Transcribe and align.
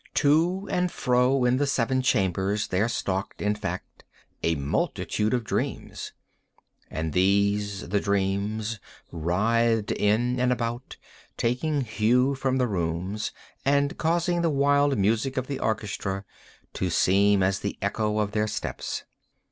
To 0.15 0.67
and 0.71 0.91
fro 0.91 1.45
in 1.45 1.57
the 1.57 1.67
seven 1.67 2.01
chambers 2.01 2.69
there 2.69 2.89
stalked, 2.89 3.39
in 3.39 3.53
fact, 3.53 4.03
a 4.41 4.55
multitude 4.55 5.31
of 5.31 5.43
dreams. 5.43 6.11
And 6.89 7.13
these—the 7.13 7.99
dreams—writhed 7.99 9.91
in 9.91 10.39
and 10.39 10.51
about, 10.51 10.97
taking 11.37 11.81
hue 11.81 12.33
from 12.33 12.57
the 12.57 12.65
rooms, 12.67 13.31
and 13.63 13.95
causing 13.99 14.41
the 14.41 14.49
wild 14.49 14.97
music 14.97 15.37
of 15.37 15.45
the 15.45 15.59
orchestra 15.59 16.25
to 16.73 16.89
seem 16.89 17.43
as 17.43 17.59
the 17.59 17.77
echo 17.79 18.17
of 18.17 18.31
their 18.31 18.47
steps. 18.47 19.03